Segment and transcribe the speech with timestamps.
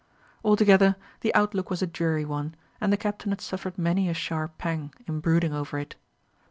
[0.43, 4.57] Altogether, the outlook was a dreary one, and the Captain had suffered many a sharp
[4.57, 5.95] pang in brooding over it.